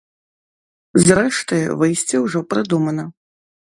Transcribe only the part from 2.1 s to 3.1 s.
ўжо прыдумана.